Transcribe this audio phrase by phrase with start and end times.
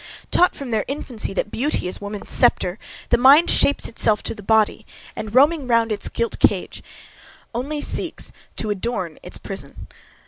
[0.31, 4.41] Taught from their infancy, that beauty is woman's sceptre, the mind shapes itself to the
[4.41, 4.83] body,
[5.15, 6.81] and, roaming round its gilt cage,
[7.53, 9.85] only seeks to adorn its prison.